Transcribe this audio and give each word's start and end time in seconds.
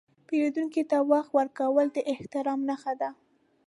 پیرودونکي 0.27 0.83
ته 0.91 0.97
وخت 1.11 1.29
ورکول 1.37 1.87
د 1.93 1.97
احترام 2.13 2.59
نښه 2.69 2.93
ده. 3.01 3.09